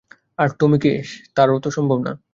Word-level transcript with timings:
আর 0.39 0.49
Tommy 0.59 0.77
কে 0.83 0.91
তো 1.33 1.37
আরও 1.43 1.69
সম্ভব 1.69 1.99
না। 2.05 2.11